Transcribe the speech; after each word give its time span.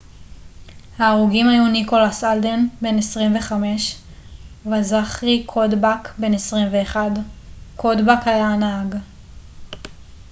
ההרוגים 0.97 1.49
היו 1.49 1.67
ניקולס 1.67 2.23
אלדן 2.23 2.67
בן 2.81 2.97
25 2.97 3.95
וזכארי 4.71 5.43
קודבק 5.45 6.09
בן 6.17 6.33
21 6.33 7.09
קודבק 7.77 8.19
היה 8.25 8.47
הנהג 8.49 8.95